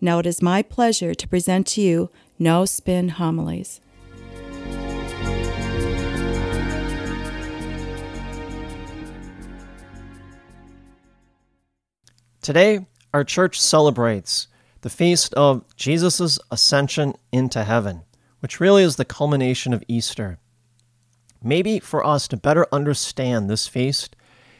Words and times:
Now 0.00 0.18
it 0.18 0.26
is 0.26 0.42
my 0.42 0.62
pleasure 0.62 1.14
to 1.14 1.28
present 1.28 1.66
to 1.68 1.80
you 1.80 2.10
No 2.38 2.64
Spin 2.64 3.10
Homilies. 3.10 3.80
Today, 12.42 12.86
our 13.14 13.24
church 13.24 13.58
celebrates 13.58 14.48
the 14.82 14.90
feast 14.90 15.32
of 15.32 15.64
Jesus' 15.76 16.38
ascension 16.50 17.14
into 17.32 17.64
heaven, 17.64 18.02
which 18.40 18.60
really 18.60 18.82
is 18.82 18.96
the 18.96 19.06
culmination 19.06 19.72
of 19.72 19.82
Easter. 19.88 20.38
Maybe 21.42 21.78
for 21.78 22.04
us 22.04 22.28
to 22.28 22.36
better 22.36 22.66
understand 22.70 23.48
this 23.48 23.66
feast 23.66 24.14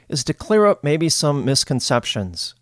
is 0.09 0.25
to 0.25 0.33
clear 0.33 0.65
up 0.65 0.83
maybe 0.83 1.11
some 1.11 1.45
misconceptions. 1.45 2.55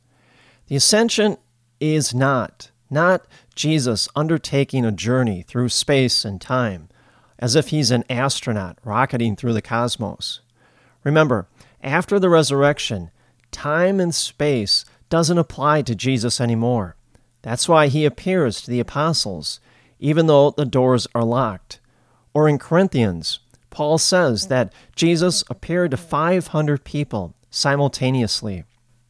The 0.67 0.75
ascension 0.75 1.36
is 1.83 2.14
not, 2.14 2.70
not 2.88 3.27
Jesus 3.56 4.08
undertaking 4.14 4.84
a 4.84 4.92
journey 4.92 5.42
through 5.42 5.69
space 5.69 6.24
and 6.24 6.41
time, 6.41 6.89
as 7.41 7.56
if 7.56 7.69
he's 7.69 7.91
an 7.91 8.05
astronaut 8.08 8.78
rocketing 8.84 9.34
through 9.34 9.52
the 9.52 9.61
cosmos. 9.61 10.41
Remember, 11.02 11.48
after 11.83 12.20
the 12.20 12.30
resurrection, 12.30 13.11
time 13.50 13.98
and 13.98 14.14
space 14.14 14.84
doesn't 15.11 15.39
apply 15.39 15.83
to 15.83 15.97
Jesus 15.97 16.41
anymore. 16.41 16.94
That's 17.42 17.69
why 17.69 17.89
he 17.89 18.05
appears 18.05 18.61
to 18.61 18.70
the 18.70 18.80
apostles, 18.80 19.58
even 19.98 20.28
though 20.28 20.52
the 20.52 20.64
doors 20.64 21.08
are 21.17 21.24
locked. 21.24 21.80
Or 22.33 22.48
in 22.48 22.58
Corinthians, 22.58 23.41
Paul 23.70 23.98
says 23.98 24.46
that 24.46 24.72
Jesus 24.94 25.42
appeared 25.50 25.91
to 25.91 25.96
500 25.96 26.84
people 26.84 27.34
simultaneously. 27.50 28.64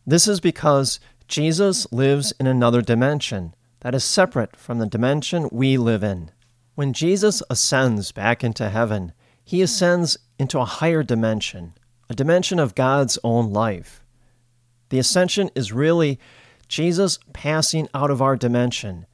This 0.06 0.26
is 0.26 0.40
because 0.40 0.98
Jesus 1.32 1.90
lives 1.90 2.34
in 2.38 2.46
another 2.46 2.82
dimension 2.82 3.54
that 3.80 3.94
is 3.94 4.04
separate 4.04 4.54
from 4.54 4.78
the 4.78 4.86
dimension 4.86 5.48
we 5.50 5.78
live 5.78 6.04
in. 6.04 6.30
When 6.74 6.92
Jesus 6.92 7.42
ascends 7.48 8.12
back 8.12 8.44
into 8.44 8.68
heaven, 8.68 9.14
he 9.42 9.62
ascends 9.62 10.18
into 10.38 10.58
a 10.58 10.66
higher 10.66 11.02
dimension, 11.02 11.72
a 12.10 12.14
dimension 12.14 12.58
of 12.58 12.74
God's 12.74 13.18
own 13.24 13.50
life. 13.50 14.04
The 14.90 14.98
ascension 14.98 15.50
is 15.54 15.72
really 15.72 16.20
Jesus 16.68 17.18
passing 17.32 17.88
out 17.94 18.10
of 18.10 18.20
our 18.20 18.36
dimension, 18.36 19.06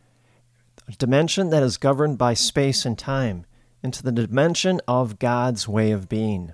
a 0.89 0.93
dimension 0.95 1.51
that 1.51 1.63
is 1.63 1.77
governed 1.77 2.19
by 2.19 2.35
space 2.35 2.85
and 2.85 2.99
time, 2.99 3.47
into 3.81 4.03
the 4.03 4.11
dimension 4.11 4.81
of 4.89 5.21
God's 5.21 5.69
way 5.69 5.93
of 5.93 6.09
being. 6.09 6.53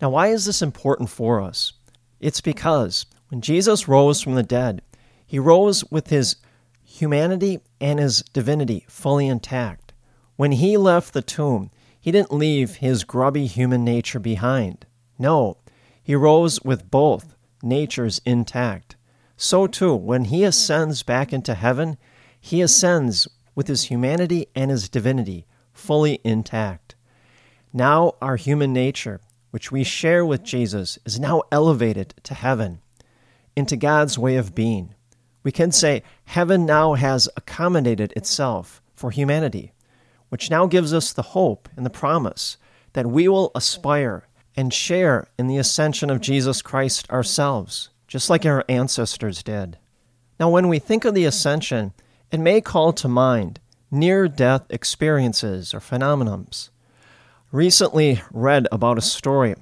Now, 0.00 0.10
why 0.10 0.28
is 0.28 0.44
this 0.44 0.62
important 0.62 1.10
for 1.10 1.40
us? 1.40 1.72
It's 2.20 2.40
because 2.40 3.06
when 3.34 3.40
Jesus 3.40 3.88
rose 3.88 4.20
from 4.20 4.36
the 4.36 4.44
dead, 4.44 4.80
he 5.26 5.40
rose 5.40 5.84
with 5.90 6.06
his 6.06 6.36
humanity 6.84 7.58
and 7.80 7.98
his 7.98 8.22
divinity 8.32 8.84
fully 8.88 9.26
intact. 9.26 9.92
When 10.36 10.52
he 10.52 10.76
left 10.76 11.12
the 11.12 11.20
tomb, 11.20 11.72
he 12.00 12.12
didn't 12.12 12.32
leave 12.32 12.76
his 12.76 13.02
grubby 13.02 13.46
human 13.46 13.84
nature 13.84 14.20
behind. 14.20 14.86
No, 15.18 15.58
he 16.00 16.14
rose 16.14 16.62
with 16.62 16.92
both 16.92 17.34
natures 17.60 18.20
intact. 18.24 18.94
So 19.36 19.66
too, 19.66 19.96
when 19.96 20.26
he 20.26 20.44
ascends 20.44 21.02
back 21.02 21.32
into 21.32 21.54
heaven, 21.54 21.98
he 22.40 22.60
ascends 22.60 23.26
with 23.56 23.66
his 23.66 23.86
humanity 23.86 24.46
and 24.54 24.70
his 24.70 24.88
divinity 24.88 25.44
fully 25.72 26.20
intact. 26.22 26.94
Now, 27.72 28.12
our 28.22 28.36
human 28.36 28.72
nature, 28.72 29.20
which 29.50 29.72
we 29.72 29.82
share 29.82 30.24
with 30.24 30.44
Jesus, 30.44 31.00
is 31.04 31.18
now 31.18 31.42
elevated 31.50 32.14
to 32.22 32.34
heaven 32.34 32.78
into 33.56 33.76
God's 33.76 34.18
way 34.18 34.36
of 34.36 34.54
being. 34.54 34.94
We 35.42 35.52
can 35.52 35.72
say 35.72 36.02
heaven 36.24 36.64
now 36.64 36.94
has 36.94 37.28
accommodated 37.36 38.12
itself 38.16 38.82
for 38.94 39.10
humanity, 39.10 39.72
which 40.30 40.50
now 40.50 40.66
gives 40.66 40.94
us 40.94 41.12
the 41.12 41.22
hope 41.22 41.68
and 41.76 41.84
the 41.84 41.90
promise 41.90 42.56
that 42.94 43.06
we 43.06 43.28
will 43.28 43.50
aspire 43.54 44.26
and 44.56 44.72
share 44.72 45.28
in 45.38 45.46
the 45.46 45.58
ascension 45.58 46.10
of 46.10 46.20
Jesus 46.20 46.62
Christ 46.62 47.10
ourselves, 47.10 47.90
just 48.08 48.30
like 48.30 48.46
our 48.46 48.64
ancestors 48.68 49.42
did. 49.42 49.78
Now, 50.40 50.48
when 50.48 50.68
we 50.68 50.78
think 50.78 51.04
of 51.04 51.14
the 51.14 51.24
ascension, 51.24 51.92
it 52.30 52.40
may 52.40 52.60
call 52.60 52.92
to 52.94 53.08
mind 53.08 53.60
near 53.90 54.26
death 54.28 54.62
experiences 54.70 55.74
or 55.74 55.80
phenomenons. 55.80 56.70
Recently 57.52 58.20
read 58.32 58.66
about 58.72 58.98
a 58.98 59.02
story. 59.02 59.54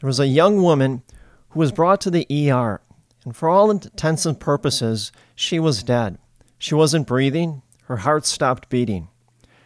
There 0.00 0.06
was 0.06 0.20
a 0.20 0.26
young 0.26 0.62
woman 0.62 1.02
who 1.50 1.60
was 1.60 1.72
brought 1.72 2.00
to 2.02 2.10
the 2.10 2.26
ER 2.50 2.80
and 3.30 3.36
for 3.36 3.48
all 3.48 3.70
intents 3.70 4.26
and 4.26 4.40
purposes, 4.40 5.12
she 5.36 5.60
was 5.60 5.84
dead. 5.84 6.18
She 6.58 6.74
wasn't 6.74 7.06
breathing, 7.06 7.62
her 7.84 7.98
heart 7.98 8.26
stopped 8.26 8.68
beating. 8.68 9.06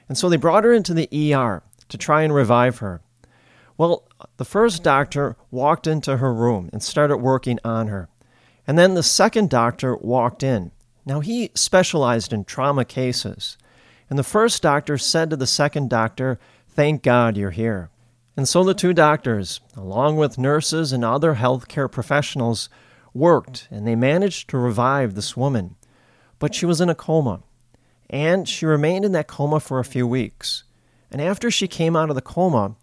And 0.06 0.18
so 0.18 0.28
they 0.28 0.36
brought 0.36 0.64
her 0.64 0.74
into 0.74 0.92
the 0.92 1.08
ER 1.32 1.62
to 1.88 1.96
try 1.96 2.24
and 2.24 2.34
revive 2.34 2.80
her. 2.80 3.00
Well, 3.78 4.06
the 4.36 4.44
first 4.44 4.82
doctor 4.82 5.38
walked 5.50 5.86
into 5.86 6.18
her 6.18 6.34
room 6.34 6.68
and 6.74 6.82
started 6.82 7.16
working 7.16 7.58
on 7.64 7.86
her. 7.86 8.10
And 8.66 8.78
then 8.78 8.92
the 8.92 9.02
second 9.02 9.48
doctor 9.48 9.96
walked 9.96 10.42
in. 10.42 10.70
Now, 11.06 11.20
he 11.20 11.50
specialized 11.54 12.34
in 12.34 12.44
trauma 12.44 12.84
cases. 12.84 13.56
And 14.10 14.18
the 14.18 14.22
first 14.22 14.62
doctor 14.62 14.98
said 14.98 15.30
to 15.30 15.36
the 15.36 15.46
second 15.46 15.88
doctor, 15.88 16.38
Thank 16.68 17.02
God 17.02 17.38
you're 17.38 17.50
here. 17.50 17.88
And 18.36 18.46
so 18.46 18.62
the 18.62 18.74
two 18.74 18.92
doctors, 18.92 19.62
along 19.74 20.18
with 20.18 20.36
nurses 20.36 20.92
and 20.92 21.02
other 21.02 21.36
healthcare 21.36 21.90
professionals, 21.90 22.68
worked 23.14 23.68
and 23.70 23.86
they 23.86 23.94
managed 23.94 24.50
to 24.50 24.58
revive 24.58 25.14
this 25.14 25.36
woman. 25.36 25.76
But 26.38 26.54
she 26.54 26.66
was 26.66 26.80
in 26.80 26.90
a 26.90 26.94
coma. 26.94 27.42
And 28.10 28.48
she 28.48 28.66
remained 28.66 29.04
in 29.04 29.12
that 29.12 29.28
coma 29.28 29.60
for 29.60 29.78
a 29.78 29.84
few 29.84 30.06
weeks. 30.06 30.64
And 31.10 31.22
after 31.22 31.50
she 31.50 31.68
came 31.68 31.96
out 31.96 32.10
of 32.10 32.16
the 32.16 32.22
coma, 32.22 32.76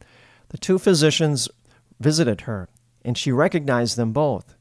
the 0.50 0.58
two 0.58 0.80
physicians 0.80 1.47
visited 2.00 2.41
her 2.41 2.70
and 3.03 3.18
she 3.18 3.31
recognized 3.31 3.97
them 3.97 4.12
both. 4.12 4.56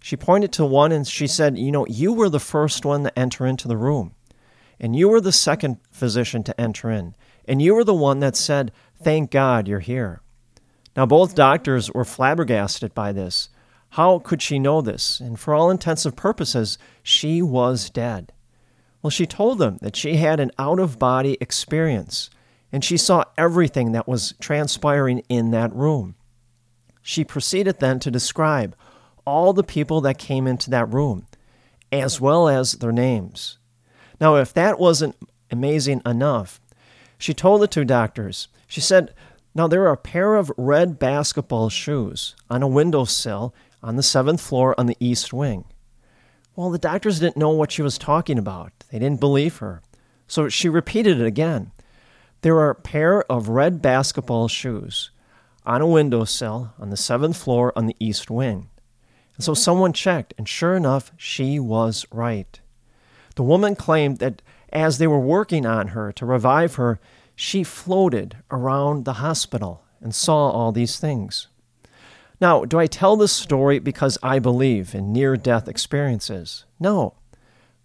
She 0.00 0.16
pointed 0.16 0.52
to 0.52 0.66
one 0.66 0.92
and 0.92 1.06
she 1.06 1.26
said, 1.26 1.56
You 1.58 1.72
know, 1.72 1.86
you 1.86 2.12
were 2.12 2.28
the 2.28 2.40
first 2.40 2.84
one 2.84 3.04
to 3.04 3.18
enter 3.18 3.46
into 3.46 3.68
the 3.68 3.76
room. 3.76 4.14
And 4.78 4.94
you 4.94 5.08
were 5.08 5.20
the 5.20 5.32
second 5.32 5.78
physician 5.90 6.42
to 6.44 6.60
enter 6.60 6.90
in. 6.90 7.14
And 7.46 7.62
you 7.62 7.74
were 7.74 7.84
the 7.84 7.94
one 7.94 8.20
that 8.20 8.36
said, 8.36 8.72
Thank 9.02 9.30
God 9.30 9.66
you're 9.66 9.80
here. 9.80 10.20
Now, 10.96 11.06
both 11.06 11.34
doctors 11.34 11.90
were 11.90 12.04
flabbergasted 12.04 12.94
by 12.94 13.12
this. 13.12 13.48
How 13.94 14.18
could 14.18 14.42
she 14.42 14.58
know 14.58 14.80
this? 14.80 15.20
And 15.20 15.38
for 15.38 15.54
all 15.54 15.70
intents 15.70 16.04
and 16.04 16.16
purposes, 16.16 16.78
she 17.04 17.40
was 17.40 17.88
dead. 17.90 18.32
Well, 19.00 19.10
she 19.12 19.24
told 19.24 19.58
them 19.58 19.78
that 19.82 19.94
she 19.94 20.16
had 20.16 20.40
an 20.40 20.50
out 20.58 20.80
of 20.80 20.98
body 20.98 21.38
experience 21.40 22.28
and 22.72 22.84
she 22.84 22.96
saw 22.96 23.22
everything 23.38 23.92
that 23.92 24.08
was 24.08 24.34
transpiring 24.40 25.22
in 25.28 25.52
that 25.52 25.72
room. 25.72 26.16
She 27.02 27.22
proceeded 27.22 27.78
then 27.78 28.00
to 28.00 28.10
describe 28.10 28.74
all 29.24 29.52
the 29.52 29.62
people 29.62 30.00
that 30.00 30.18
came 30.18 30.48
into 30.48 30.70
that 30.70 30.92
room, 30.92 31.28
as 31.92 32.20
well 32.20 32.48
as 32.48 32.72
their 32.72 32.90
names. 32.90 33.58
Now, 34.20 34.34
if 34.34 34.52
that 34.54 34.80
wasn't 34.80 35.14
amazing 35.52 36.02
enough, 36.04 36.60
she 37.16 37.32
told 37.32 37.62
the 37.62 37.68
two 37.68 37.84
doctors, 37.84 38.48
she 38.66 38.80
said, 38.80 39.14
Now 39.54 39.68
there 39.68 39.84
are 39.84 39.92
a 39.92 39.96
pair 39.96 40.34
of 40.34 40.50
red 40.56 40.98
basketball 40.98 41.68
shoes 41.68 42.34
on 42.50 42.60
a 42.60 42.66
windowsill 42.66 43.54
on 43.84 43.96
the 43.96 44.02
seventh 44.02 44.40
floor 44.40 44.74
on 44.78 44.86
the 44.86 44.96
east 44.98 45.32
wing. 45.32 45.66
Well, 46.56 46.70
the 46.70 46.78
doctors 46.78 47.20
didn't 47.20 47.36
know 47.36 47.50
what 47.50 47.70
she 47.70 47.82
was 47.82 47.98
talking 47.98 48.38
about. 48.38 48.72
They 48.90 48.98
didn't 48.98 49.20
believe 49.20 49.58
her. 49.58 49.82
So 50.26 50.48
she 50.48 50.68
repeated 50.68 51.20
it 51.20 51.26
again. 51.26 51.70
There 52.40 52.56
are 52.56 52.70
a 52.70 52.74
pair 52.74 53.30
of 53.30 53.50
red 53.50 53.82
basketball 53.82 54.48
shoes 54.48 55.10
on 55.66 55.82
a 55.82 55.86
windowsill 55.86 56.72
on 56.78 56.90
the 56.90 56.96
seventh 56.96 57.36
floor 57.36 57.72
on 57.76 57.86
the 57.86 57.96
east 58.00 58.30
wing. 58.30 58.68
And 59.36 59.44
so 59.44 59.52
someone 59.52 59.92
checked, 59.92 60.32
and 60.38 60.48
sure 60.48 60.76
enough, 60.76 61.12
she 61.16 61.58
was 61.58 62.06
right. 62.10 62.60
The 63.34 63.42
woman 63.42 63.74
claimed 63.74 64.18
that 64.18 64.42
as 64.72 64.98
they 64.98 65.06
were 65.06 65.20
working 65.20 65.66
on 65.66 65.88
her 65.88 66.12
to 66.12 66.26
revive 66.26 66.76
her, 66.76 67.00
she 67.36 67.64
floated 67.64 68.36
around 68.50 69.04
the 69.04 69.14
hospital 69.14 69.84
and 70.00 70.14
saw 70.14 70.50
all 70.50 70.72
these 70.72 70.98
things. 70.98 71.48
Now, 72.44 72.66
do 72.66 72.78
I 72.78 72.86
tell 72.86 73.16
this 73.16 73.32
story 73.32 73.78
because 73.78 74.18
I 74.22 74.38
believe 74.38 74.94
in 74.94 75.14
near 75.14 75.34
death 75.34 75.66
experiences? 75.66 76.66
No. 76.78 77.14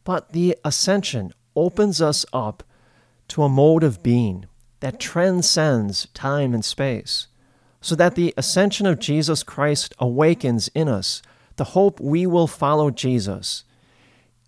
But 0.03 0.33
the 0.33 0.57
ascension 0.65 1.31
opens 1.55 2.01
us 2.01 2.25
up 2.33 2.63
to 3.29 3.43
a 3.43 3.47
mode 3.47 3.85
of 3.85 4.03
being 4.03 4.47
that 4.81 4.99
transcends 4.99 6.07
time 6.07 6.53
and 6.53 6.65
space, 6.65 7.27
so 7.79 7.95
that 7.95 8.15
the 8.15 8.33
ascension 8.35 8.85
of 8.85 8.99
Jesus 8.99 9.43
Christ 9.43 9.93
awakens 9.97 10.67
in 10.75 10.89
us 10.89 11.21
the 11.55 11.71
hope 11.71 12.01
we 12.01 12.25
will 12.25 12.45
follow 12.45 12.91
Jesus 12.91 13.63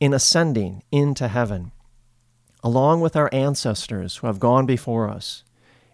in 0.02 0.14
ascending 0.14 0.84
into 0.92 1.30
heaven, 1.30 1.72
along 2.62 3.00
with 3.00 3.16
our 3.16 3.30
ancestors 3.32 4.18
who 4.18 4.28
have 4.28 4.42
gone 4.42 4.66
before 4.66 5.08
us. 5.08 5.46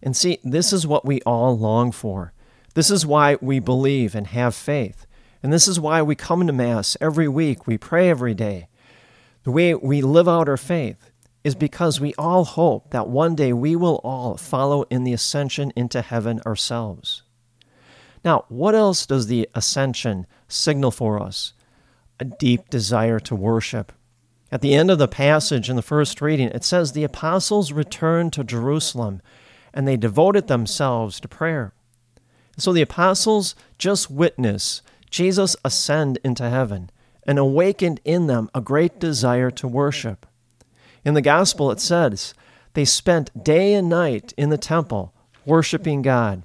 And 0.02 0.18
see, 0.18 0.40
this 0.44 0.74
is 0.74 0.88
what 0.88 1.06
we 1.06 1.22
all 1.22 1.56
long 1.56 1.92
for. 1.92 2.34
This 2.78 2.92
is 2.92 3.08
why 3.08 3.40
we 3.42 3.58
believe 3.58 4.14
and 4.14 4.28
have 4.28 4.54
faith. 4.54 5.08
And 5.42 5.52
this 5.52 5.68
is 5.68 5.80
why 5.80 6.04
we 6.04 6.14
come 6.14 6.46
to 6.46 6.54
Mass 6.54 6.96
every 7.02 7.28
week, 7.28 7.66
we 7.66 7.76
pray 7.76 8.08
every 8.08 8.36
day. 8.36 8.68
The 9.46 9.50
way 9.50 9.74
we 9.74 10.04
live 10.04 10.28
out 10.28 10.48
our 10.48 10.58
faith 10.58 11.10
is 11.44 11.56
because 11.56 12.00
we 12.00 12.14
all 12.20 12.46
hope 12.46 12.92
that 12.92 13.10
one 13.10 13.34
day 13.34 13.52
we 13.52 13.76
will 13.76 14.00
all 14.04 14.38
follow 14.38 14.84
in 14.92 15.06
the 15.06 15.14
ascension 15.14 15.74
into 15.76 16.04
heaven 16.04 16.40
ourselves. 16.46 17.24
Now, 18.24 18.46
what 18.48 18.76
else 18.76 19.08
does 19.08 19.26
the 19.26 19.50
ascension 19.56 20.28
signal 20.48 20.92
for 20.92 21.20
us? 21.20 21.54
A 22.20 22.26
deep 22.26 22.70
desire 22.70 23.20
to 23.22 23.36
worship. 23.36 23.92
At 24.52 24.62
the 24.62 24.76
end 24.76 24.92
of 24.92 25.00
the 25.00 25.08
passage 25.08 25.68
in 25.68 25.78
the 25.78 25.82
first 25.82 26.22
reading, 26.22 26.50
it 26.50 26.64
says 26.64 26.92
the 26.92 27.04
apostles 27.04 27.72
returned 27.72 28.34
to 28.34 28.44
Jerusalem 28.44 29.24
and 29.74 29.88
they 29.88 29.98
devoted 29.98 30.46
themselves 30.46 31.20
to 31.22 31.28
prayer. 31.28 31.74
So 32.58 32.74
the 32.74 32.82
apostles 32.82 33.56
just 33.78 34.10
witness 34.10 34.82
Jesus 35.10 35.56
ascend 35.64 36.20
into 36.24 36.50
heaven 36.50 36.90
and 37.24 37.38
awakened 37.38 38.00
in 38.04 38.28
them 38.28 38.50
a 38.54 38.62
great 38.62 39.00
desire 39.00 39.52
to 39.52 39.68
worship. 39.68 40.26
In 41.06 41.14
the 41.14 41.22
gospel, 41.22 41.72
it 41.72 41.80
says 41.80 42.34
they 42.74 42.86
spent 42.86 43.44
day 43.44 43.74
and 43.74 43.90
night 43.90 44.34
in 44.38 44.50
the 44.50 44.58
temple 44.58 45.14
worshiping 45.46 46.02
God. 46.02 46.44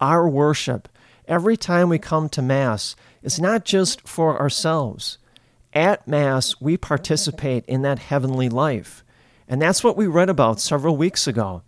Our 0.00 0.28
worship, 0.28 0.88
every 1.26 1.56
time 1.56 1.88
we 1.88 1.98
come 1.98 2.28
to 2.30 2.42
Mass, 2.42 2.96
is 3.22 3.40
not 3.40 3.64
just 3.64 4.06
for 4.06 4.40
ourselves. 4.40 5.18
At 5.72 6.06
Mass, 6.06 6.60
we 6.60 6.76
participate 6.76 7.64
in 7.66 7.82
that 7.82 7.98
heavenly 7.98 8.48
life. 8.48 9.04
And 9.48 9.60
that's 9.60 9.84
what 9.84 9.96
we 9.96 10.06
read 10.06 10.28
about 10.28 10.60
several 10.60 10.96
weeks 10.96 11.26
ago. 11.26 11.62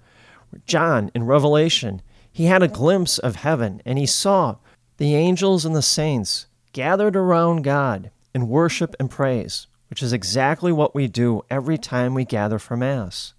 John 0.64 1.10
in 1.14 1.24
Revelation, 1.24 2.02
he 2.36 2.44
had 2.44 2.62
a 2.62 2.68
glimpse 2.68 3.18
of 3.18 3.36
heaven 3.36 3.80
and 3.86 3.98
he 3.98 4.06
saw 4.06 4.56
the 4.98 5.14
angels 5.14 5.64
and 5.64 5.74
the 5.74 5.80
saints 5.80 6.46
gathered 6.72 7.16
around 7.16 7.62
God 7.62 8.10
in 8.34 8.48
worship 8.48 8.94
and 9.00 9.10
praise 9.10 9.66
which 9.88 10.02
is 10.02 10.12
exactly 10.12 10.72
what 10.72 10.94
we 10.94 11.06
do 11.06 11.42
every 11.50 11.78
time 11.78 12.14
we 12.14 12.24
gather 12.24 12.58
for 12.58 12.76
Mass. 12.76 13.34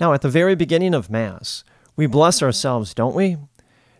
Now, 0.00 0.12
at 0.12 0.22
the 0.22 0.28
very 0.28 0.54
beginning 0.54 0.94
of 0.94 1.10
Mass, 1.10 1.64
we 1.94 2.06
bless 2.06 2.42
ourselves, 2.42 2.94
don't 2.94 3.14
we? 3.14 3.36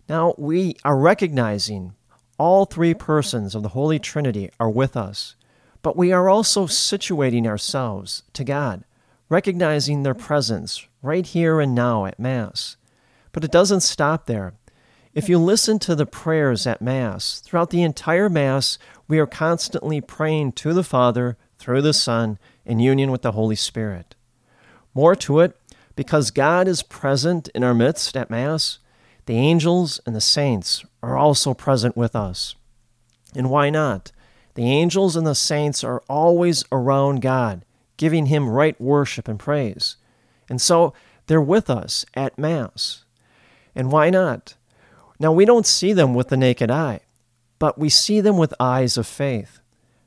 Now, 0.09 0.35
we 0.39 0.77
are 0.85 0.97
recognizing 0.97 1.95
all 2.39 2.65
three 2.65 2.95
persons 2.95 3.55
of 3.55 3.63
the 3.63 3.69
Holy 3.71 3.99
Trinity 3.99 4.51
are 4.59 4.71
with 4.71 4.97
us, 4.97 5.37
but 5.83 5.97
we 5.97 6.11
are 6.11 6.29
also 6.29 6.67
situating 6.67 7.47
ourselves 7.47 8.23
to 8.33 8.45
God, 8.45 8.85
recognizing 9.29 10.03
their 10.03 10.15
presence 10.15 10.87
right 11.03 11.27
here 11.27 11.61
and 11.61 11.75
now 11.75 12.07
at 12.07 12.19
Mass. 12.19 12.77
But 13.33 13.45
it 13.45 13.51
doesn't 13.51 13.81
stop 13.81 14.27
there. 14.27 14.55
If 15.15 15.29
you 15.29 15.39
listen 15.39 15.79
to 15.81 15.95
the 15.95 16.07
prayers 16.07 16.67
at 16.67 16.81
Mass, 16.81 17.41
throughout 17.41 17.71
the 17.71 17.83
entire 17.83 18.31
Mass, 18.31 18.79
we 19.09 19.19
are 19.19 19.27
constantly 19.27 20.01
praying 20.01 20.53
to 20.53 20.73
the 20.73 20.85
Father 20.85 21.37
through 21.59 21.83
the 21.83 21.93
Son 21.93 22.39
in 22.65 22.79
union 22.79 23.11
with 23.11 23.23
the 23.23 23.33
Holy 23.33 23.57
Spirit. 23.57 24.15
More 24.95 25.15
to 25.17 25.41
it, 25.41 25.57
because 25.97 26.31
God 26.31 26.67
is 26.67 26.83
present 26.83 27.49
in 27.55 27.63
our 27.63 27.75
midst 27.75 28.17
at 28.17 28.31
Mass, 28.31 28.79
the 29.27 29.37
angels 29.37 30.01
and 30.07 30.17
the 30.17 30.21
saints 30.21 30.85
are 31.03 31.17
also 31.17 31.55
present 31.55 31.97
with 31.97 32.17
us. 32.17 32.55
And 33.35 33.51
why 33.51 33.71
not? 33.71 34.13
The 34.55 34.65
angels 34.65 35.17
and 35.17 35.27
the 35.27 35.35
saints 35.35 35.85
are 35.85 36.03
always 36.09 36.65
around 36.73 37.23
God, 37.23 37.65
giving 37.97 38.27
Him 38.27 38.49
right 38.49 38.79
worship 38.81 39.29
and 39.29 39.39
praise. 39.39 39.97
And 40.49 40.61
so 40.61 40.93
they're 41.27 41.41
with 41.41 41.71
us 41.71 42.05
at 42.15 42.39
Mass. 42.39 43.05
And 43.75 43.91
why 43.91 44.11
not? 44.11 44.55
Now, 45.19 45.33
we 45.33 45.45
don't 45.45 45.67
see 45.67 45.93
them 45.93 46.15
with 46.15 46.29
the 46.29 46.37
naked 46.37 46.71
eye, 46.71 47.01
but 47.59 47.79
we 47.79 47.89
see 47.89 48.21
them 48.21 48.37
with 48.37 48.55
eyes 48.59 48.97
of 48.97 49.07
faith. 49.07 49.61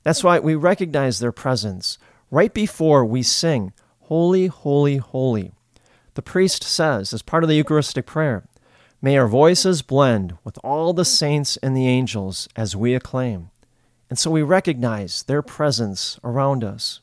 That's 0.03 0.23
why 0.23 0.39
we 0.39 0.55
recognize 0.55 1.19
their 1.19 1.31
presence 1.31 1.97
right 2.29 2.53
before 2.53 3.05
we 3.05 3.23
sing, 3.23 3.73
Holy, 4.01 4.47
Holy, 4.47 4.97
Holy. 4.97 5.51
The 6.15 6.21
priest 6.21 6.63
says, 6.63 7.13
as 7.13 7.21
part 7.21 7.43
of 7.43 7.49
the 7.49 7.55
Eucharistic 7.55 8.05
prayer, 8.05 8.47
May 9.05 9.19
our 9.19 9.27
voices 9.27 9.83
blend 9.83 10.35
with 10.43 10.57
all 10.63 10.91
the 10.91 11.05
saints 11.05 11.57
and 11.57 11.77
the 11.77 11.87
angels 11.87 12.49
as 12.55 12.75
we 12.75 12.95
acclaim. 12.95 13.51
And 14.09 14.17
so 14.17 14.31
we 14.31 14.41
recognize 14.41 15.21
their 15.21 15.43
presence 15.43 16.19
around 16.23 16.63
us. 16.63 17.01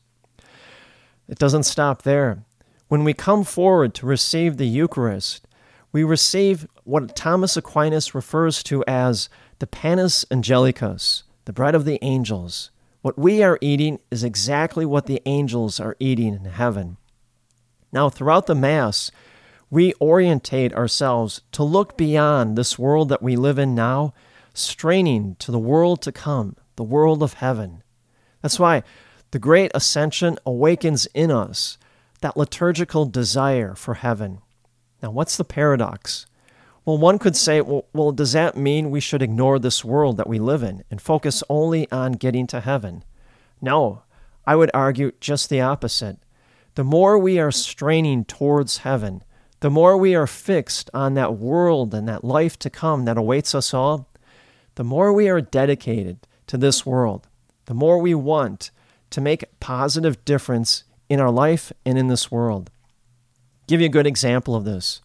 It 1.29 1.39
doesn't 1.39 1.63
stop 1.63 2.01
there. 2.01 2.43
When 2.89 3.05
we 3.05 3.13
come 3.13 3.45
forward 3.45 3.93
to 3.95 4.05
receive 4.05 4.57
the 4.57 4.67
Eucharist, 4.67 5.47
we 5.93 6.03
receive 6.03 6.67
what 6.83 7.15
Thomas 7.15 7.55
Aquinas 7.55 8.13
refers 8.13 8.63
to 8.63 8.83
as 8.87 9.29
the 9.59 9.67
panis 9.67 10.25
angelicus, 10.25 11.23
the 11.45 11.53
bread 11.53 11.75
of 11.75 11.85
the 11.85 11.99
angels. 12.01 12.71
What 13.01 13.17
we 13.17 13.43
are 13.43 13.59
eating 13.61 13.99
is 14.09 14.23
exactly 14.23 14.85
what 14.85 15.05
the 15.05 15.21
angels 15.25 15.79
are 15.79 15.95
eating 15.99 16.33
in 16.33 16.45
heaven. 16.45 16.97
Now, 17.91 18.09
throughout 18.09 18.47
the 18.47 18.55
Mass, 18.55 19.11
we 19.69 19.93
orientate 20.01 20.73
ourselves 20.73 21.41
to 21.51 21.63
look 21.63 21.95
beyond 21.95 22.57
this 22.57 22.79
world 22.79 23.09
that 23.09 23.21
we 23.21 23.35
live 23.35 23.59
in 23.59 23.75
now, 23.75 24.13
straining 24.53 25.35
to 25.39 25.51
the 25.51 25.59
world 25.59 26.01
to 26.01 26.11
come, 26.11 26.55
the 26.75 26.83
world 26.83 27.21
of 27.21 27.33
heaven. 27.33 27.83
That's 28.41 28.59
why 28.59 28.83
the 29.29 29.39
great 29.39 29.71
ascension 29.75 30.39
awakens 30.45 31.05
in 31.13 31.29
us 31.29 31.77
that 32.21 32.37
liturgical 32.37 33.05
desire 33.05 33.75
for 33.75 33.95
heaven. 33.95 34.42
Now, 35.03 35.11
what's 35.11 35.35
the 35.35 35.43
paradox? 35.43 36.25
Well, 36.85 36.97
one 36.97 37.19
could 37.19 37.35
say, 37.35 37.59
well, 37.59 37.85
well, 37.91 38.13
does 38.13 38.31
that 38.31 38.55
mean 38.55 38.89
we 38.89 39.01
should 39.01 39.21
ignore 39.21 39.59
this 39.59 39.83
world 39.83 40.15
that 40.15 40.29
we 40.29 40.39
live 40.39 40.63
in 40.63 40.85
and 40.89 41.01
focus 41.01 41.43
only 41.49 41.91
on 41.91 42.13
getting 42.13 42.47
to 42.47 42.61
heaven? 42.61 43.03
No, 43.61 44.03
I 44.47 44.55
would 44.55 44.71
argue 44.73 45.11
just 45.19 45.49
the 45.49 45.59
opposite. 45.59 46.19
The 46.75 46.85
more 46.85 47.17
we 47.17 47.37
are 47.37 47.51
straining 47.51 48.23
towards 48.23 48.79
heaven, 48.79 49.23
the 49.59 49.69
more 49.69 49.97
we 49.97 50.15
are 50.15 50.25
fixed 50.25 50.89
on 50.93 51.15
that 51.15 51.35
world 51.35 51.93
and 51.93 52.07
that 52.07 52.23
life 52.23 52.57
to 52.59 52.69
come 52.69 53.03
that 53.03 53.17
awaits 53.17 53.53
us 53.53 53.73
all, 53.73 54.07
the 54.75 54.83
more 54.85 55.11
we 55.11 55.27
are 55.27 55.41
dedicated 55.41 56.17
to 56.47 56.57
this 56.57 56.85
world, 56.85 57.27
the 57.65 57.73
more 57.73 57.97
we 57.97 58.15
want 58.15 58.71
to 59.09 59.21
make 59.21 59.43
a 59.43 59.47
positive 59.59 60.23
difference 60.23 60.85
in 61.09 61.19
our 61.19 61.31
life 61.31 61.73
and 61.85 61.97
in 61.97 62.07
this 62.07 62.31
world 62.31 62.69
give 63.67 63.79
you 63.79 63.87
a 63.87 63.89
good 63.89 64.07
example 64.07 64.55
of 64.55 64.65
this. 64.65 65.01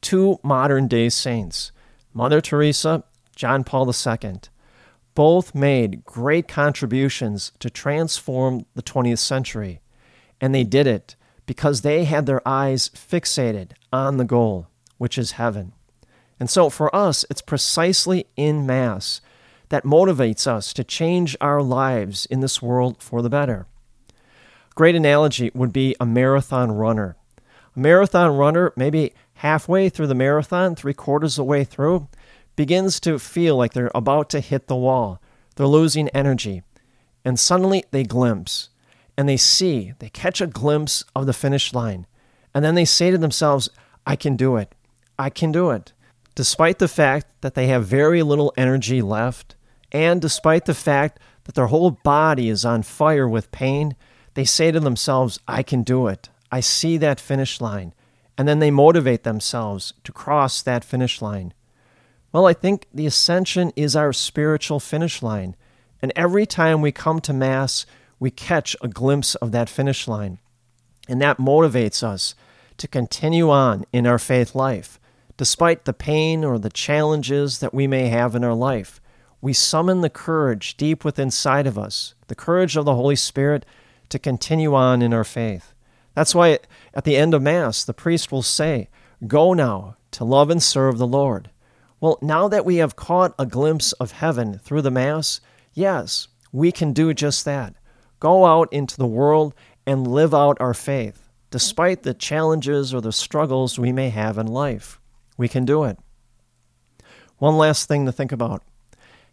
Two 0.00 0.38
modern 0.42 0.88
day 0.88 1.08
saints, 1.08 1.72
Mother 2.12 2.40
Teresa, 2.40 3.04
John 3.36 3.64
Paul 3.64 3.90
II, 3.90 4.40
both 5.14 5.54
made 5.54 6.04
great 6.04 6.48
contributions 6.48 7.52
to 7.58 7.70
transform 7.70 8.66
the 8.74 8.82
20th 8.82 9.18
century. 9.18 9.80
And 10.40 10.54
they 10.54 10.64
did 10.64 10.86
it 10.86 11.16
because 11.46 11.82
they 11.82 12.04
had 12.04 12.26
their 12.26 12.46
eyes 12.46 12.88
fixated 12.90 13.72
on 13.92 14.16
the 14.16 14.24
goal, 14.24 14.68
which 14.98 15.18
is 15.18 15.32
heaven. 15.32 15.72
And 16.40 16.50
so 16.50 16.70
for 16.70 16.94
us, 16.94 17.24
it's 17.30 17.42
precisely 17.42 18.26
in 18.36 18.66
Mass 18.66 19.20
that 19.68 19.84
motivates 19.84 20.46
us 20.46 20.72
to 20.74 20.84
change 20.84 21.36
our 21.40 21.62
lives 21.62 22.26
in 22.26 22.40
this 22.40 22.60
world 22.60 23.02
for 23.02 23.22
the 23.22 23.30
better. 23.30 23.66
Great 24.74 24.94
analogy 24.94 25.50
would 25.54 25.72
be 25.72 25.94
a 26.00 26.06
marathon 26.06 26.72
runner 26.72 27.16
a 27.74 27.78
marathon 27.78 28.36
runner, 28.36 28.72
maybe 28.76 29.12
halfway 29.34 29.88
through 29.88 30.06
the 30.06 30.14
marathon, 30.14 30.74
three 30.74 30.94
quarters 30.94 31.34
of 31.34 31.44
the 31.44 31.50
way 31.50 31.64
through, 31.64 32.08
begins 32.56 33.00
to 33.00 33.18
feel 33.18 33.56
like 33.56 33.72
they're 33.72 33.90
about 33.94 34.28
to 34.30 34.40
hit 34.40 34.66
the 34.66 34.76
wall. 34.76 35.20
They're 35.56 35.66
losing 35.66 36.08
energy. 36.10 36.62
And 37.24 37.38
suddenly 37.38 37.84
they 37.90 38.04
glimpse 38.04 38.68
and 39.16 39.28
they 39.28 39.36
see, 39.36 39.92
they 39.98 40.08
catch 40.08 40.40
a 40.40 40.46
glimpse 40.46 41.04
of 41.14 41.26
the 41.26 41.32
finish 41.32 41.74
line. 41.74 42.06
And 42.54 42.64
then 42.64 42.74
they 42.74 42.84
say 42.84 43.10
to 43.10 43.18
themselves, 43.18 43.68
I 44.06 44.16
can 44.16 44.36
do 44.36 44.56
it. 44.56 44.74
I 45.18 45.30
can 45.30 45.52
do 45.52 45.70
it. 45.70 45.92
Despite 46.34 46.78
the 46.78 46.88
fact 46.88 47.26
that 47.42 47.54
they 47.54 47.66
have 47.66 47.84
very 47.84 48.22
little 48.22 48.54
energy 48.56 49.02
left, 49.02 49.54
and 49.90 50.20
despite 50.20 50.64
the 50.64 50.74
fact 50.74 51.18
that 51.44 51.54
their 51.54 51.66
whole 51.66 51.90
body 51.90 52.48
is 52.48 52.64
on 52.64 52.82
fire 52.82 53.28
with 53.28 53.52
pain, 53.52 53.94
they 54.34 54.44
say 54.44 54.72
to 54.72 54.80
themselves, 54.80 55.38
I 55.46 55.62
can 55.62 55.82
do 55.82 56.06
it. 56.06 56.30
I 56.52 56.60
see 56.60 56.98
that 56.98 57.18
finish 57.18 57.60
line. 57.60 57.94
And 58.38 58.46
then 58.46 58.60
they 58.60 58.70
motivate 58.70 59.24
themselves 59.24 59.94
to 60.04 60.12
cross 60.12 60.62
that 60.62 60.84
finish 60.84 61.20
line. 61.20 61.52
Well, 62.30 62.46
I 62.46 62.52
think 62.52 62.86
the 62.92 63.06
ascension 63.06 63.72
is 63.74 63.96
our 63.96 64.12
spiritual 64.12 64.78
finish 64.78 65.22
line. 65.22 65.56
And 66.00 66.12
every 66.14 66.46
time 66.46 66.80
we 66.80 66.92
come 66.92 67.20
to 67.22 67.32
Mass, 67.32 67.84
we 68.20 68.30
catch 68.30 68.76
a 68.80 68.88
glimpse 68.88 69.34
of 69.36 69.52
that 69.52 69.68
finish 69.68 70.06
line. 70.06 70.38
And 71.08 71.20
that 71.20 71.38
motivates 71.38 72.02
us 72.02 72.34
to 72.78 72.88
continue 72.88 73.50
on 73.50 73.84
in 73.92 74.06
our 74.06 74.18
faith 74.18 74.54
life. 74.54 75.00
Despite 75.36 75.84
the 75.84 75.92
pain 75.92 76.44
or 76.44 76.58
the 76.58 76.70
challenges 76.70 77.58
that 77.58 77.74
we 77.74 77.86
may 77.86 78.08
have 78.08 78.34
in 78.34 78.44
our 78.44 78.54
life, 78.54 79.00
we 79.40 79.52
summon 79.52 80.00
the 80.00 80.10
courage 80.10 80.76
deep 80.76 81.04
within 81.04 81.24
inside 81.24 81.66
of 81.66 81.76
us, 81.76 82.14
the 82.28 82.34
courage 82.34 82.76
of 82.76 82.84
the 82.84 82.94
Holy 82.94 83.16
Spirit 83.16 83.66
to 84.08 84.18
continue 84.18 84.74
on 84.74 85.02
in 85.02 85.12
our 85.12 85.24
faith. 85.24 85.71
That's 86.14 86.34
why 86.34 86.58
at 86.94 87.04
the 87.04 87.16
end 87.16 87.34
of 87.34 87.42
Mass, 87.42 87.84
the 87.84 87.94
priest 87.94 88.30
will 88.30 88.42
say, 88.42 88.88
Go 89.26 89.54
now 89.54 89.96
to 90.12 90.24
love 90.24 90.50
and 90.50 90.62
serve 90.62 90.98
the 90.98 91.06
Lord. 91.06 91.50
Well, 92.00 92.18
now 92.20 92.48
that 92.48 92.64
we 92.64 92.76
have 92.76 92.96
caught 92.96 93.34
a 93.38 93.46
glimpse 93.46 93.92
of 93.92 94.12
heaven 94.12 94.58
through 94.58 94.82
the 94.82 94.90
Mass, 94.90 95.40
yes, 95.72 96.28
we 96.50 96.72
can 96.72 96.92
do 96.92 97.14
just 97.14 97.44
that. 97.44 97.74
Go 98.18 98.44
out 98.44 98.72
into 98.72 98.96
the 98.96 99.06
world 99.06 99.54
and 99.86 100.06
live 100.06 100.34
out 100.34 100.56
our 100.60 100.74
faith, 100.74 101.28
despite 101.50 102.02
the 102.02 102.14
challenges 102.14 102.92
or 102.92 103.00
the 103.00 103.12
struggles 103.12 103.78
we 103.78 103.92
may 103.92 104.10
have 104.10 104.38
in 104.38 104.46
life. 104.46 105.00
We 105.36 105.48
can 105.48 105.64
do 105.64 105.84
it. 105.84 105.98
One 107.38 107.56
last 107.56 107.88
thing 107.88 108.06
to 108.06 108.12
think 108.12 108.32
about. 108.32 108.62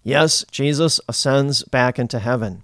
Yes, 0.02 0.46
Jesus 0.50 1.00
ascends 1.08 1.64
back 1.64 2.00
into 2.00 2.20
heaven. 2.20 2.64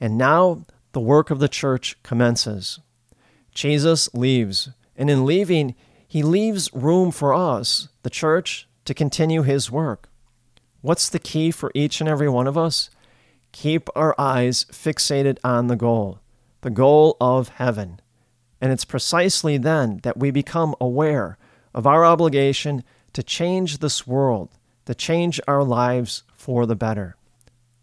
And 0.00 0.18
now 0.18 0.64
the 0.92 1.00
work 1.00 1.30
of 1.30 1.38
the 1.38 1.48
church 1.48 1.96
commences. 2.02 2.80
Jesus 3.52 4.12
leaves, 4.14 4.70
and 4.96 5.10
in 5.10 5.24
leaving, 5.24 5.74
he 6.06 6.22
leaves 6.22 6.70
room 6.72 7.10
for 7.10 7.32
us, 7.32 7.88
the 8.02 8.10
church, 8.10 8.68
to 8.84 8.94
continue 8.94 9.42
his 9.42 9.70
work. 9.70 10.08
What's 10.80 11.08
the 11.08 11.18
key 11.18 11.50
for 11.50 11.70
each 11.74 12.00
and 12.00 12.08
every 12.08 12.28
one 12.28 12.46
of 12.46 12.56
us? 12.56 12.90
Keep 13.52 13.88
our 13.94 14.14
eyes 14.18 14.64
fixated 14.72 15.38
on 15.44 15.66
the 15.66 15.76
goal, 15.76 16.20
the 16.62 16.70
goal 16.70 17.16
of 17.20 17.48
heaven. 17.48 18.00
And 18.60 18.72
it's 18.72 18.84
precisely 18.84 19.58
then 19.58 20.00
that 20.02 20.16
we 20.16 20.30
become 20.30 20.74
aware 20.80 21.38
of 21.74 21.86
our 21.86 22.04
obligation 22.04 22.84
to 23.12 23.22
change 23.22 23.78
this 23.78 24.06
world, 24.06 24.50
to 24.86 24.94
change 24.94 25.40
our 25.46 25.64
lives 25.64 26.22
for 26.34 26.66
the 26.66 26.76
better. 26.76 27.16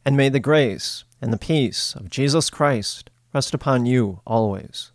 And 0.05 0.15
may 0.15 0.29
the 0.29 0.39
grace 0.39 1.03
and 1.21 1.33
the 1.33 1.37
peace 1.37 1.95
of 1.95 2.09
Jesus 2.09 2.49
Christ 2.49 3.09
rest 3.33 3.53
upon 3.53 3.85
you 3.85 4.21
always. 4.25 4.91